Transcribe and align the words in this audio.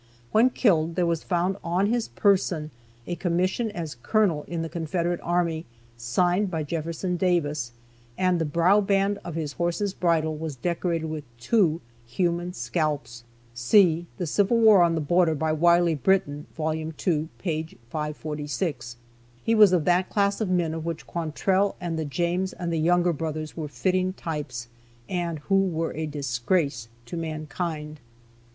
When 0.31 0.49
killed 0.49 0.95
there 0.95 1.05
was 1.05 1.21
found 1.21 1.57
on 1.63 1.85
his 1.85 2.07
person 2.07 2.71
a 3.05 3.13
commission 3.15 3.69
as 3.69 3.93
Colonel 4.01 4.45
in 4.47 4.63
the 4.63 4.67
Confederate 4.67 5.19
army, 5.21 5.63
signed 5.95 6.49
by 6.49 6.63
Jefferson 6.63 7.17
Davis, 7.17 7.71
and 8.17 8.39
the 8.39 8.43
brow 8.45 8.81
band 8.81 9.19
of 9.23 9.35
his 9.35 9.53
horse's 9.53 9.93
bridle 9.93 10.35
was 10.35 10.55
decorated 10.55 11.05
with 11.05 11.23
two 11.37 11.81
human 12.07 12.51
scalps. 12.53 13.23
(See 13.53 14.07
"The 14.17 14.25
Civil 14.25 14.57
War 14.57 14.81
on 14.81 14.95
the 14.95 15.01
Border," 15.01 15.35
by 15.35 15.51
Wiley 15.53 15.93
Britton, 15.93 16.47
Vol. 16.55 16.91
2, 16.97 17.29
p. 17.37 17.77
546.) 17.91 18.97
He 19.43 19.53
was 19.53 19.71
of 19.71 19.85
that 19.85 20.09
class 20.09 20.41
of 20.41 20.49
men 20.49 20.73
of 20.73 20.83
which 20.83 21.05
Quantrell 21.05 21.75
and 21.79 21.99
the 21.99 22.05
James 22.05 22.53
and 22.53 22.73
the 22.73 22.79
Younger 22.79 23.13
boys 23.13 23.55
were 23.55 23.67
fitting 23.67 24.13
types, 24.13 24.67
and 25.07 25.37
who 25.41 25.59
were 25.67 25.93
a 25.93 26.07
disgrace 26.07 26.87
to 27.05 27.15
mankind. 27.15 27.99